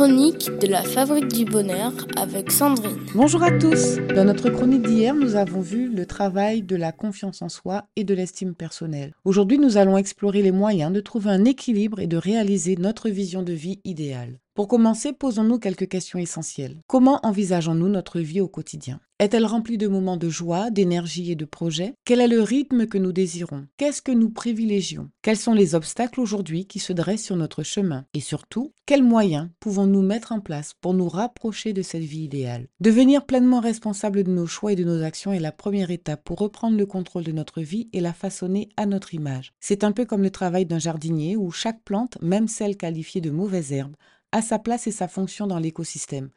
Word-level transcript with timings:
chronique 0.00 0.48
de 0.62 0.66
la 0.66 0.82
Fabrique 0.82 1.28
du 1.28 1.44
Bonheur 1.44 1.92
avec 2.16 2.50
Sandrine. 2.50 3.04
Bonjour 3.14 3.42
à 3.42 3.50
tous. 3.50 3.96
Dans 4.16 4.24
notre 4.24 4.48
chronique 4.48 4.86
d'hier, 4.86 5.14
nous 5.14 5.36
avons 5.36 5.60
vu 5.60 5.90
le 5.94 6.06
travail 6.06 6.62
de 6.62 6.74
la 6.74 6.90
confiance 6.90 7.42
en 7.42 7.50
soi 7.50 7.84
et 7.96 8.04
de 8.04 8.14
l'estime 8.14 8.54
personnelle. 8.54 9.12
Aujourd'hui, 9.26 9.58
nous 9.58 9.76
allons 9.76 9.98
explorer 9.98 10.40
les 10.40 10.52
moyens 10.52 10.90
de 10.90 11.00
trouver 11.00 11.28
un 11.28 11.44
équilibre 11.44 12.00
et 12.00 12.06
de 12.06 12.16
réaliser 12.16 12.76
notre 12.76 13.10
vision 13.10 13.42
de 13.42 13.52
vie 13.52 13.80
idéale. 13.84 14.38
Pour 14.60 14.68
commencer, 14.68 15.14
posons-nous 15.14 15.58
quelques 15.58 15.88
questions 15.88 16.18
essentielles. 16.18 16.82
Comment 16.86 17.18
envisageons-nous 17.22 17.88
notre 17.88 18.20
vie 18.20 18.42
au 18.42 18.48
quotidien? 18.48 19.00
Est-elle 19.18 19.46
remplie 19.46 19.78
de 19.78 19.88
moments 19.88 20.18
de 20.18 20.28
joie, 20.28 20.70
d'énergie 20.70 21.32
et 21.32 21.34
de 21.34 21.46
projets? 21.46 21.94
Quel 22.04 22.20
est 22.20 22.28
le 22.28 22.42
rythme 22.42 22.86
que 22.86 22.98
nous 22.98 23.12
désirons? 23.12 23.66
Qu'est-ce 23.78 24.02
que 24.02 24.12
nous 24.12 24.28
privilégions? 24.28 25.08
Quels 25.22 25.38
sont 25.38 25.54
les 25.54 25.74
obstacles 25.74 26.20
aujourd'hui 26.20 26.66
qui 26.66 26.78
se 26.78 26.92
dressent 26.92 27.24
sur 27.24 27.36
notre 27.36 27.62
chemin? 27.62 28.04
Et 28.12 28.20
surtout, 28.20 28.74
quels 28.84 29.02
moyens 29.02 29.48
pouvons-nous 29.60 30.02
mettre 30.02 30.32
en 30.32 30.40
place 30.40 30.74
pour 30.82 30.92
nous 30.92 31.08
rapprocher 31.08 31.72
de 31.72 31.80
cette 31.80 32.02
vie 32.02 32.24
idéale? 32.24 32.68
Devenir 32.80 33.24
pleinement 33.24 33.60
responsable 33.60 34.24
de 34.24 34.30
nos 34.30 34.46
choix 34.46 34.72
et 34.72 34.76
de 34.76 34.84
nos 34.84 35.02
actions 35.02 35.32
est 35.32 35.40
la 35.40 35.52
première 35.52 35.90
étape 35.90 36.22
pour 36.22 36.38
reprendre 36.38 36.76
le 36.76 36.86
contrôle 36.86 37.24
de 37.24 37.32
notre 37.32 37.62
vie 37.62 37.88
et 37.94 38.00
la 38.00 38.12
façonner 38.12 38.68
à 38.76 38.84
notre 38.84 39.14
image. 39.14 39.52
C'est 39.58 39.84
un 39.84 39.92
peu 39.92 40.04
comme 40.04 40.22
le 40.22 40.30
travail 40.30 40.66
d'un 40.66 40.78
jardinier 40.78 41.36
où 41.36 41.50
chaque 41.50 41.82
plante, 41.82 42.18
même 42.20 42.48
celle 42.48 42.76
qualifiée 42.76 43.22
de 43.22 43.30
mauvaise 43.30 43.72
herbe, 43.72 43.96
a 44.32 44.42
sa 44.42 44.58
place 44.58 44.86
et 44.86 44.92
sa 44.92 45.08
fonction 45.08 45.46
dans 45.46 45.58
l'écosystème. 45.58 46.30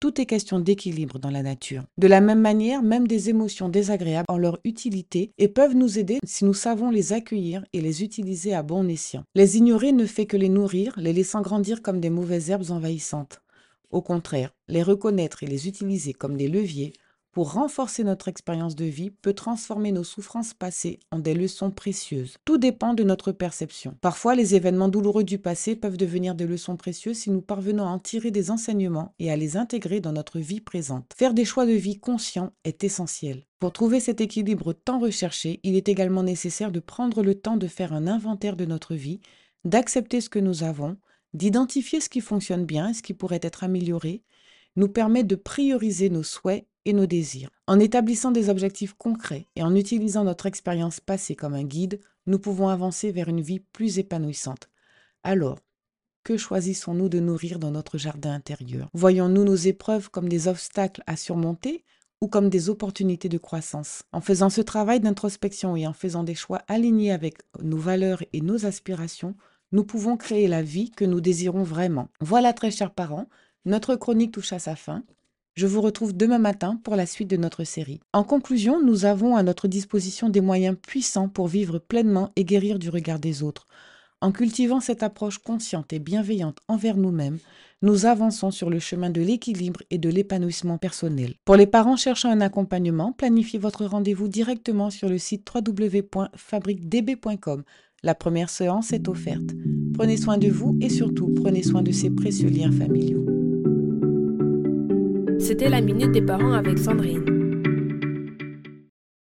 Tout 0.00 0.20
est 0.20 0.26
question 0.26 0.60
d'équilibre 0.60 1.18
dans 1.18 1.30
la 1.30 1.42
nature. 1.42 1.82
De 1.96 2.06
la 2.06 2.20
même 2.20 2.40
manière, 2.40 2.82
même 2.82 3.08
des 3.08 3.30
émotions 3.30 3.68
désagréables 3.68 4.26
ont 4.28 4.38
leur 4.38 4.60
utilité 4.62 5.32
et 5.38 5.48
peuvent 5.48 5.74
nous 5.74 5.98
aider 5.98 6.20
si 6.24 6.44
nous 6.44 6.54
savons 6.54 6.90
les 6.90 7.12
accueillir 7.12 7.64
et 7.72 7.80
les 7.80 8.04
utiliser 8.04 8.54
à 8.54 8.62
bon 8.62 8.88
escient. 8.88 9.24
Les 9.34 9.56
ignorer 9.56 9.90
ne 9.90 10.06
fait 10.06 10.26
que 10.26 10.36
les 10.36 10.48
nourrir, 10.48 10.94
les 10.98 11.12
laissant 11.12 11.40
grandir 11.40 11.82
comme 11.82 12.00
des 12.00 12.10
mauvaises 12.10 12.50
herbes 12.50 12.70
envahissantes. 12.70 13.40
Au 13.90 14.00
contraire, 14.00 14.54
les 14.68 14.84
reconnaître 14.84 15.42
et 15.42 15.46
les 15.46 15.66
utiliser 15.66 16.12
comme 16.12 16.36
des 16.36 16.48
leviers 16.48 16.92
pour 17.38 17.52
renforcer 17.52 18.02
notre 18.02 18.26
expérience 18.26 18.74
de 18.74 18.86
vie 18.86 19.10
peut 19.10 19.32
transformer 19.32 19.92
nos 19.92 20.02
souffrances 20.02 20.54
passées 20.54 20.98
en 21.12 21.20
des 21.20 21.34
leçons 21.34 21.70
précieuses. 21.70 22.36
Tout 22.44 22.58
dépend 22.58 22.94
de 22.94 23.04
notre 23.04 23.30
perception. 23.30 23.94
Parfois, 24.00 24.34
les 24.34 24.56
événements 24.56 24.88
douloureux 24.88 25.22
du 25.22 25.38
passé 25.38 25.76
peuvent 25.76 25.96
devenir 25.96 26.34
des 26.34 26.48
leçons 26.48 26.76
précieuses 26.76 27.18
si 27.18 27.30
nous 27.30 27.40
parvenons 27.40 27.84
à 27.84 27.90
en 27.90 28.00
tirer 28.00 28.32
des 28.32 28.50
enseignements 28.50 29.14
et 29.20 29.30
à 29.30 29.36
les 29.36 29.56
intégrer 29.56 30.00
dans 30.00 30.10
notre 30.10 30.40
vie 30.40 30.60
présente. 30.60 31.12
Faire 31.16 31.32
des 31.32 31.44
choix 31.44 31.64
de 31.64 31.70
vie 31.70 32.00
conscients 32.00 32.50
est 32.64 32.82
essentiel. 32.82 33.46
Pour 33.60 33.72
trouver 33.72 34.00
cet 34.00 34.20
équilibre 34.20 34.72
tant 34.72 34.98
recherché, 34.98 35.60
il 35.62 35.76
est 35.76 35.88
également 35.88 36.24
nécessaire 36.24 36.72
de 36.72 36.80
prendre 36.80 37.22
le 37.22 37.36
temps 37.36 37.56
de 37.56 37.68
faire 37.68 37.92
un 37.92 38.08
inventaire 38.08 38.56
de 38.56 38.64
notre 38.64 38.96
vie, 38.96 39.20
d'accepter 39.64 40.20
ce 40.20 40.28
que 40.28 40.40
nous 40.40 40.64
avons, 40.64 40.96
d'identifier 41.34 42.00
ce 42.00 42.08
qui 42.08 42.20
fonctionne 42.20 42.64
bien 42.64 42.88
et 42.88 42.94
ce 42.94 43.02
qui 43.02 43.14
pourrait 43.14 43.38
être 43.42 43.62
amélioré, 43.62 44.24
nous 44.74 44.88
permet 44.88 45.22
de 45.22 45.36
prioriser 45.36 46.10
nos 46.10 46.24
souhaits 46.24 46.66
nos 46.92 47.06
désirs. 47.06 47.50
En 47.66 47.78
établissant 47.78 48.30
des 48.30 48.48
objectifs 48.48 48.94
concrets 48.94 49.46
et 49.56 49.62
en 49.62 49.74
utilisant 49.74 50.24
notre 50.24 50.46
expérience 50.46 51.00
passée 51.00 51.34
comme 51.34 51.54
un 51.54 51.64
guide, 51.64 52.00
nous 52.26 52.38
pouvons 52.38 52.68
avancer 52.68 53.10
vers 53.10 53.28
une 53.28 53.40
vie 53.40 53.60
plus 53.60 53.98
épanouissante. 53.98 54.68
Alors, 55.22 55.58
que 56.24 56.36
choisissons-nous 56.36 57.08
de 57.08 57.20
nourrir 57.20 57.58
dans 57.58 57.70
notre 57.70 57.96
jardin 57.96 58.32
intérieur? 58.32 58.90
Voyons-nous 58.92 59.44
nos 59.44 59.54
épreuves 59.54 60.10
comme 60.10 60.28
des 60.28 60.46
obstacles 60.46 61.02
à 61.06 61.16
surmonter 61.16 61.84
ou 62.20 62.28
comme 62.28 62.50
des 62.50 62.68
opportunités 62.68 63.28
de 63.28 63.38
croissance? 63.38 64.02
En 64.12 64.20
faisant 64.20 64.50
ce 64.50 64.60
travail 64.60 65.00
d'introspection 65.00 65.74
et 65.74 65.86
en 65.86 65.94
faisant 65.94 66.24
des 66.24 66.34
choix 66.34 66.62
alignés 66.68 67.12
avec 67.12 67.38
nos 67.62 67.78
valeurs 67.78 68.22
et 68.32 68.42
nos 68.42 68.66
aspirations, 68.66 69.36
nous 69.72 69.84
pouvons 69.84 70.16
créer 70.16 70.48
la 70.48 70.62
vie 70.62 70.90
que 70.90 71.04
nous 71.04 71.20
désirons 71.20 71.62
vraiment. 71.62 72.08
Voilà, 72.20 72.52
très 72.52 72.70
chers 72.70 72.92
parents, 72.92 73.28
notre 73.64 73.96
chronique 73.96 74.32
touche 74.32 74.52
à 74.52 74.58
sa 74.58 74.76
fin. 74.76 75.04
Je 75.58 75.66
vous 75.66 75.80
retrouve 75.80 76.16
demain 76.16 76.38
matin 76.38 76.80
pour 76.84 76.94
la 76.94 77.04
suite 77.04 77.28
de 77.28 77.36
notre 77.36 77.64
série. 77.64 77.98
En 78.12 78.22
conclusion, 78.22 78.80
nous 78.80 79.06
avons 79.06 79.34
à 79.34 79.42
notre 79.42 79.66
disposition 79.66 80.28
des 80.28 80.40
moyens 80.40 80.76
puissants 80.80 81.28
pour 81.28 81.48
vivre 81.48 81.80
pleinement 81.80 82.30
et 82.36 82.44
guérir 82.44 82.78
du 82.78 82.90
regard 82.90 83.18
des 83.18 83.42
autres. 83.42 83.66
En 84.20 84.30
cultivant 84.30 84.78
cette 84.78 85.02
approche 85.02 85.38
consciente 85.38 85.92
et 85.92 85.98
bienveillante 85.98 86.58
envers 86.68 86.96
nous-mêmes, 86.96 87.38
nous 87.82 88.06
avançons 88.06 88.52
sur 88.52 88.70
le 88.70 88.78
chemin 88.78 89.10
de 89.10 89.20
l'équilibre 89.20 89.82
et 89.90 89.98
de 89.98 90.08
l'épanouissement 90.08 90.78
personnel. 90.78 91.34
Pour 91.44 91.56
les 91.56 91.66
parents 91.66 91.96
cherchant 91.96 92.30
un 92.30 92.40
accompagnement, 92.40 93.10
planifiez 93.10 93.58
votre 93.58 93.84
rendez-vous 93.84 94.28
directement 94.28 94.90
sur 94.90 95.08
le 95.08 95.18
site 95.18 95.50
www.fabriquedb.com. 95.52 97.64
La 98.04 98.14
première 98.14 98.50
séance 98.50 98.92
est 98.92 99.08
offerte. 99.08 99.56
Prenez 99.94 100.18
soin 100.18 100.38
de 100.38 100.50
vous 100.50 100.78
et 100.80 100.88
surtout 100.88 101.34
prenez 101.34 101.64
soin 101.64 101.82
de 101.82 101.90
ces 101.90 102.10
précieux 102.10 102.48
liens 102.48 102.70
familiaux. 102.70 103.27
C'était 105.38 105.68
la 105.68 105.80
minute 105.80 106.12
des 106.12 106.22
parents 106.22 106.52
avec 106.52 106.78
Sandrine. 106.78 107.37